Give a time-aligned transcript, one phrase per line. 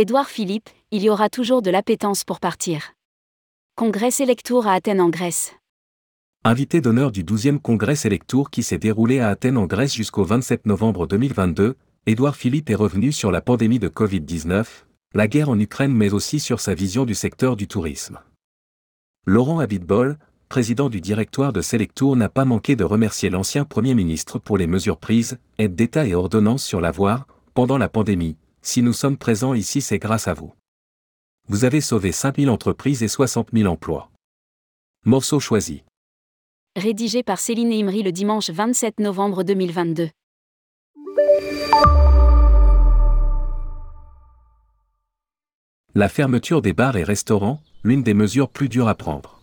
[0.00, 2.92] Édouard Philippe, il y aura toujours de l'appétence pour partir.
[3.74, 5.56] Congrès Selectour à Athènes en Grèce.
[6.44, 10.66] Invité d'honneur du 12e Congrès Selectour qui s'est déroulé à Athènes en Grèce jusqu'au 27
[10.66, 11.74] novembre 2022,
[12.06, 14.66] Édouard Philippe est revenu sur la pandémie de Covid-19,
[15.16, 18.20] la guerre en Ukraine mais aussi sur sa vision du secteur du tourisme.
[19.26, 20.16] Laurent Abitbol,
[20.48, 24.68] président du directoire de Selectour n'a pas manqué de remercier l'ancien Premier ministre pour les
[24.68, 28.36] mesures prises, aides d'État et ordonnances sur la voie, pendant la pandémie.
[28.62, 30.52] Si nous sommes présents ici c'est grâce à vous.
[31.48, 34.10] Vous avez sauvé 5000 entreprises et 60 000 emplois.
[35.04, 35.84] Morceau choisi.
[36.76, 40.10] Rédigé par Céline Imri le dimanche 27 novembre 2022.
[45.94, 49.40] La fermeture des bars et restaurants, l'une des mesures plus dures à prendre.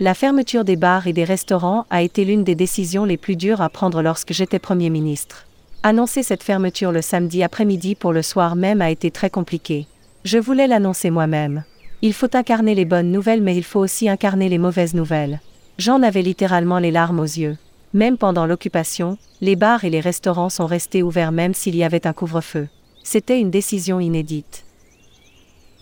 [0.00, 3.62] La fermeture des bars et des restaurants a été l'une des décisions les plus dures
[3.62, 5.45] à prendre lorsque j'étais Premier ministre.
[5.88, 9.86] Annoncer cette fermeture le samedi après-midi pour le soir même a été très compliqué.
[10.24, 11.62] Je voulais l'annoncer moi-même.
[12.02, 15.40] Il faut incarner les bonnes nouvelles mais il faut aussi incarner les mauvaises nouvelles.
[15.78, 17.56] J'en avais littéralement les larmes aux yeux.
[17.94, 22.08] Même pendant l'occupation, les bars et les restaurants sont restés ouverts même s'il y avait
[22.08, 22.66] un couvre-feu.
[23.04, 24.64] C'était une décision inédite.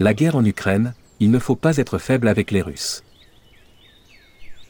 [0.00, 3.02] La guerre en Ukraine, il ne faut pas être faible avec les Russes.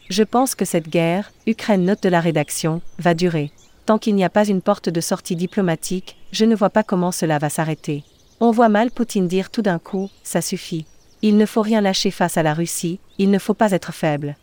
[0.08, 3.50] Je pense que cette guerre, Ukraine note de la rédaction, va durer.
[3.86, 7.12] Tant qu'il n'y a pas une porte de sortie diplomatique, je ne vois pas comment
[7.12, 8.02] cela va s'arrêter.
[8.40, 10.86] On voit mal Poutine dire tout d'un coup, ça suffit.
[11.22, 14.36] Il ne faut rien lâcher face à la Russie, il ne faut pas être faible.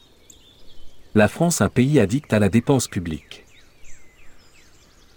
[1.16, 3.45] La France un pays addict à la dépense publique.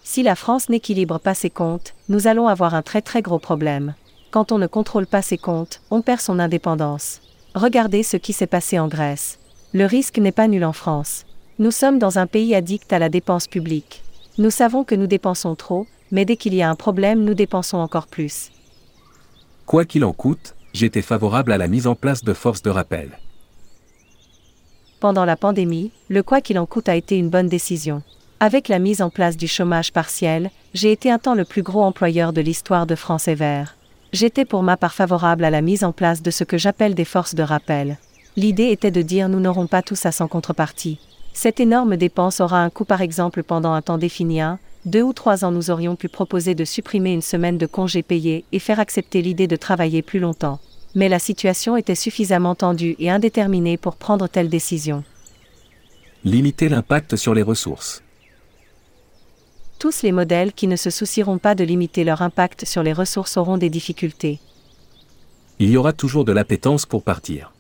[0.03, 3.94] Si la France n'équilibre pas ses comptes, nous allons avoir un très très gros problème.
[4.31, 7.20] Quand on ne contrôle pas ses comptes, on perd son indépendance.
[7.55, 9.38] Regardez ce qui s'est passé en Grèce.
[9.72, 11.25] Le risque n'est pas nul en France.
[11.59, 14.03] Nous sommes dans un pays addict à la dépense publique.
[14.36, 17.78] Nous savons que nous dépensons trop, mais dès qu'il y a un problème, nous dépensons
[17.78, 18.50] encore plus.
[19.64, 23.19] Quoi qu'il en coûte, j'étais favorable à la mise en place de forces de rappel.
[24.98, 28.03] Pendant la pandémie, le quoi qu'il en coûte a été une bonne décision.
[28.41, 31.82] Avec la mise en place du chômage partiel, j'ai été un temps le plus gros
[31.82, 33.76] employeur de l'histoire de France et Vert.
[34.12, 37.04] J'étais pour ma part favorable à la mise en place de ce que j'appelle des
[37.04, 37.98] forces de rappel.
[38.36, 40.98] L'idée était de dire nous n'aurons pas tous à sans contrepartie.
[41.34, 45.12] Cette énorme dépense aura un coût par exemple pendant un temps défini un, deux ou
[45.12, 48.81] trois ans nous aurions pu proposer de supprimer une semaine de congés payés et faire
[48.81, 50.61] accepter l'idée de travailler plus longtemps.
[50.95, 55.05] Mais la situation était suffisamment tendue et indéterminée pour prendre telle décision.
[56.25, 58.05] Limiter l'impact sur les ressources
[59.84, 63.37] tous les modèles qui ne se soucieront pas de limiter leur impact sur les ressources
[63.37, 64.41] auront des difficultés.
[65.59, 67.53] Il y aura toujours de l'appétence pour partir.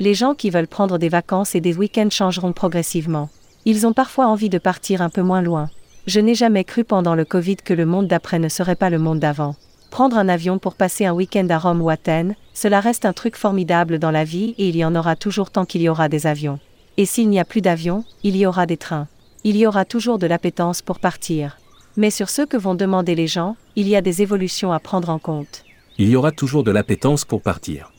[0.00, 3.28] Les gens qui veulent prendre des vacances et des week-ends changeront progressivement.
[3.64, 5.70] Ils ont parfois envie de partir un peu moins loin.
[6.08, 8.98] Je n'ai jamais cru pendant le Covid que le monde d'après ne serait pas le
[8.98, 9.54] monde d'avant.
[9.90, 13.36] Prendre un avion pour passer un week-end à Rome ou Athènes, cela reste un truc
[13.36, 16.26] formidable dans la vie et il y en aura toujours tant qu'il y aura des
[16.26, 16.58] avions.
[16.96, 19.06] Et s'il n'y a plus d'avions, il y aura des trains
[19.44, 21.58] il y aura toujours de l'appétence pour partir.
[21.96, 25.08] Mais sur ce que vont demander les gens, il y a des évolutions à prendre
[25.08, 25.64] en compte.
[25.98, 27.90] Il y aura toujours de l'appétence pour partir.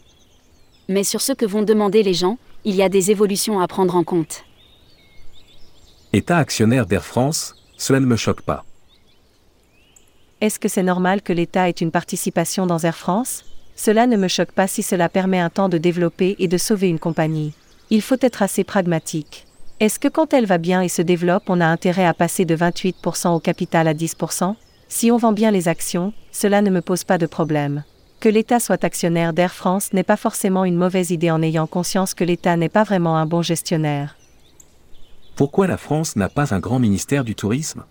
[0.92, 3.96] Mais sur ce que vont demander les gens, il y a des évolutions à prendre
[3.96, 4.44] en compte.
[6.12, 8.66] État actionnaire d'Air France, cela ne me choque pas.
[10.42, 13.46] Est-ce que c'est normal que l'État ait une participation dans Air France?
[13.78, 16.90] Cela ne me choque pas si cela permet un temps de développer et de sauver
[16.90, 17.54] une compagnie.
[17.90, 19.48] Il faut être assez pragmatique.
[19.80, 22.56] Est-ce que quand elle va bien et se développe, on a intérêt à passer de
[22.58, 24.56] 28% au capital à 10%
[24.90, 27.86] Si on vend bien les actions, cela ne me pose pas de problème.
[28.22, 32.14] Que l'État soit actionnaire d'Air France n'est pas forcément une mauvaise idée en ayant conscience
[32.14, 34.16] que l'État n'est pas vraiment un bon gestionnaire.
[35.36, 37.84] Pourquoi la France n'a pas un grand ministère du tourisme?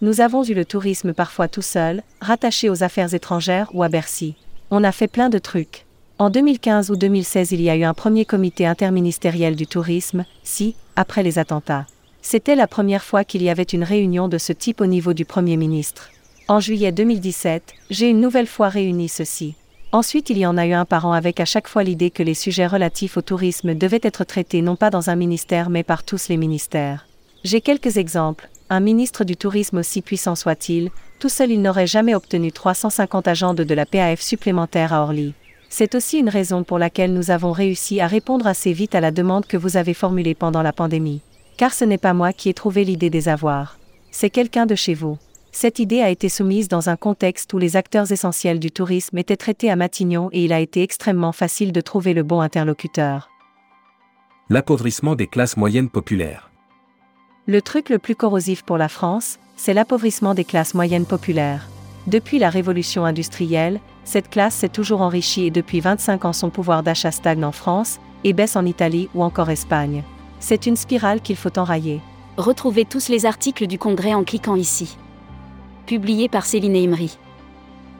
[0.00, 4.36] Nous avons eu le tourisme parfois tout seul, rattaché aux affaires étrangères ou à Bercy.
[4.70, 5.84] On a fait plein de trucs.
[6.18, 10.76] En 2015 ou 2016, il y a eu un premier comité interministériel du tourisme, si,
[10.96, 11.84] après les attentats.
[12.22, 15.26] C'était la première fois qu'il y avait une réunion de ce type au niveau du
[15.26, 16.08] Premier ministre.
[16.48, 19.56] En juillet 2017, j'ai une nouvelle fois réuni ceci.
[19.90, 22.22] Ensuite, il y en a eu un par an avec à chaque fois l'idée que
[22.22, 26.04] les sujets relatifs au tourisme devaient être traités non pas dans un ministère mais par
[26.04, 27.08] tous les ministères.
[27.42, 28.48] J'ai quelques exemples.
[28.70, 33.54] Un ministre du tourisme aussi puissant soit-il, tout seul il n'aurait jamais obtenu 350 agents
[33.54, 35.34] de la PAF supplémentaires à Orly.
[35.68, 39.10] C'est aussi une raison pour laquelle nous avons réussi à répondre assez vite à la
[39.10, 41.22] demande que vous avez formulée pendant la pandémie.
[41.56, 43.80] Car ce n'est pas moi qui ai trouvé l'idée des avoirs.
[44.12, 45.18] C'est quelqu'un de chez vous.
[45.58, 49.38] Cette idée a été soumise dans un contexte où les acteurs essentiels du tourisme étaient
[49.38, 53.30] traités à Matignon et il a été extrêmement facile de trouver le bon interlocuteur.
[54.50, 56.50] L'appauvrissement des classes moyennes populaires.
[57.46, 61.70] Le truc le plus corrosif pour la France, c'est l'appauvrissement des classes moyennes populaires.
[62.06, 66.82] Depuis la révolution industrielle, cette classe s'est toujours enrichie et depuis 25 ans son pouvoir
[66.82, 70.02] d'achat stagne en France, et baisse en Italie ou encore Espagne.
[70.38, 72.02] C'est une spirale qu'il faut enrayer.
[72.36, 74.98] Retrouvez tous les articles du Congrès en cliquant ici.
[75.86, 77.16] Publié par Céline Imri.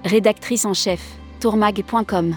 [0.04, 1.00] Rédactrice en chef,
[1.38, 2.34] tourmag.com.